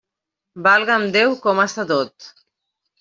Valga'm 0.67 1.05
Déu, 1.17 1.35
com 1.45 1.63
està 1.67 1.89
tot! 1.93 2.31